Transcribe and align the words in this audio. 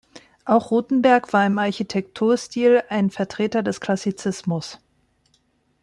Auch 0.45 0.71
Rutenberg 0.71 1.31
war 1.31 1.45
im 1.45 1.59
Architekturstil 1.59 2.81
ein 2.89 3.11
Vertreter 3.11 3.61
des 3.61 3.79
Klassizismus. 3.79 4.79